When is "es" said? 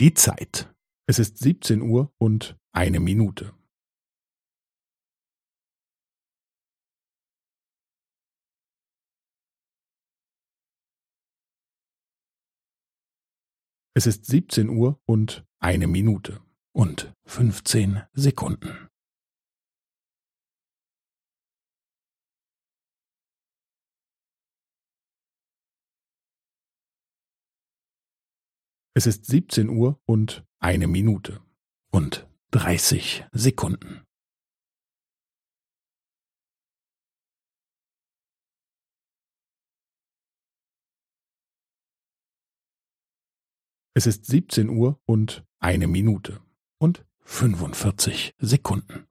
1.08-1.18, 13.96-14.06, 28.98-29.06, 43.94-44.08